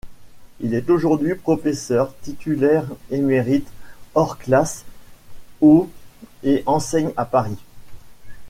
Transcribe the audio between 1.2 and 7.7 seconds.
professeur titulaire émérite hors classe au et enseigne à Paris.